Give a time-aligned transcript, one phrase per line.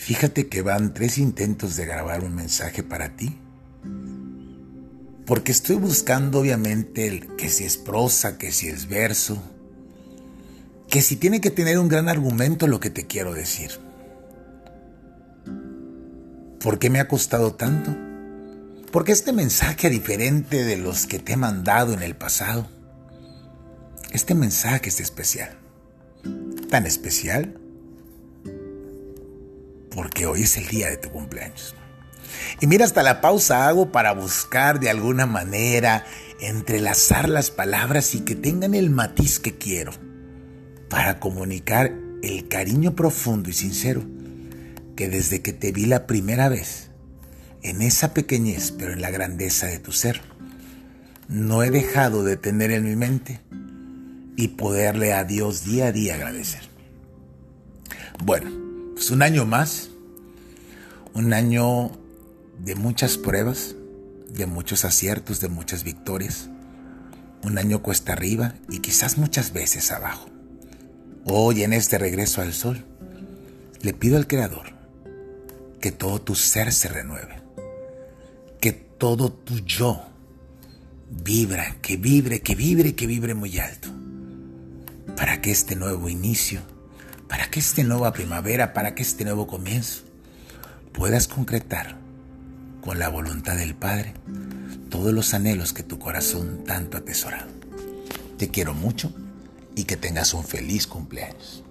[0.00, 3.36] Fíjate que van tres intentos de grabar un mensaje para ti.
[5.26, 9.36] Porque estoy buscando obviamente el, que si es prosa, que si es verso,
[10.88, 13.72] que si tiene que tener un gran argumento lo que te quiero decir.
[16.60, 17.94] ¿Por qué me ha costado tanto?
[18.90, 22.66] Porque este mensaje, diferente de los que te he mandado en el pasado,
[24.12, 25.58] este mensaje es especial.
[26.70, 27.59] Tan especial
[30.00, 31.74] porque hoy es el día de tu cumpleaños.
[32.58, 36.06] Y mira, hasta la pausa hago para buscar de alguna manera
[36.40, 39.92] entrelazar las palabras y que tengan el matiz que quiero,
[40.88, 41.92] para comunicar
[42.22, 44.02] el cariño profundo y sincero
[44.96, 46.88] que desde que te vi la primera vez,
[47.60, 50.22] en esa pequeñez pero en la grandeza de tu ser,
[51.28, 53.40] no he dejado de tener en mi mente
[54.34, 56.62] y poderle a Dios día a día agradecer.
[58.24, 58.69] Bueno,
[59.00, 59.88] pues un año más,
[61.14, 61.90] un año
[62.62, 63.74] de muchas pruebas,
[64.28, 66.50] de muchos aciertos, de muchas victorias,
[67.42, 70.28] un año cuesta arriba y quizás muchas veces abajo.
[71.24, 72.84] Hoy en este regreso al sol,
[73.80, 74.66] le pido al Creador
[75.80, 77.40] que todo tu ser se renueve,
[78.60, 80.02] que todo tu yo
[81.08, 83.88] vibra, que vibre, que vibre, que vibre muy alto,
[85.16, 86.60] para que este nuevo inicio
[87.30, 90.02] para que esta nueva primavera, para que este nuevo comienzo
[90.92, 91.96] puedas concretar
[92.80, 94.14] con la voluntad del Padre
[94.90, 97.48] todos los anhelos que tu corazón tanto ha atesorado.
[98.36, 99.14] Te quiero mucho
[99.76, 101.62] y que tengas un feliz cumpleaños.